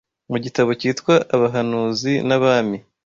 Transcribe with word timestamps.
mu 0.31 0.37
gitabo 0.45 0.69
cyitwa 0.79 1.13
Abahanuzi 1.35 2.13
n’Abami 2.27 2.77